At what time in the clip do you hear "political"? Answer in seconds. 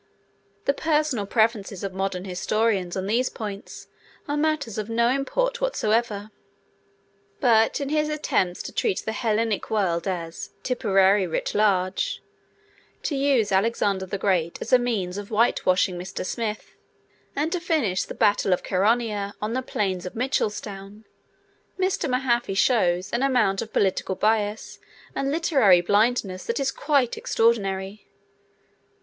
23.71-24.15